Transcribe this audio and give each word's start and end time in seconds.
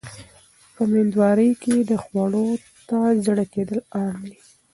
په 0.75 0.81
مېندوارۍ 0.91 1.49
کې 1.61 1.75
خواړو 2.03 2.45
ته 2.87 2.97
زړه 3.25 3.45
کېدل 3.53 3.79
عام 3.97 4.19
دي. 4.31 4.39